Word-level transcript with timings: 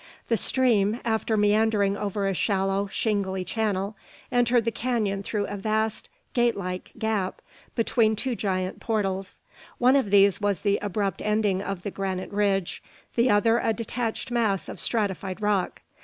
The 0.29 0.35
stream, 0.37 0.99
after 1.05 1.37
meandering 1.37 1.95
over 1.95 2.25
a 2.27 2.33
shallow, 2.33 2.87
shingly 2.87 3.45
channel, 3.45 3.95
entered 4.31 4.65
the 4.65 4.71
canon 4.71 5.21
through 5.21 5.45
a 5.45 5.55
vast 5.55 6.09
gate 6.33 6.57
like 6.57 6.91
gap, 6.97 7.39
between 7.75 8.15
two 8.15 8.35
giant 8.35 8.79
portals. 8.79 9.41
One 9.77 9.95
of 9.95 10.09
these 10.09 10.41
was 10.41 10.61
the 10.61 10.79
abrupt 10.81 11.21
ending 11.21 11.61
of 11.61 11.83
the 11.83 11.91
granite 11.91 12.31
ridge, 12.31 12.81
the 13.13 13.29
other 13.29 13.59
a 13.59 13.73
detached 13.73 14.31
mass 14.31 14.67
of 14.67 14.79
stratified 14.79 15.39
rock. 15.39 15.83